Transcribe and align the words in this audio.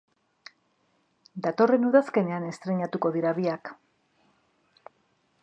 Datorren 1.47 1.85
udazkenean 1.89 2.49
estreinatuko 2.53 3.13
dira 3.19 3.35
biak. 3.41 3.75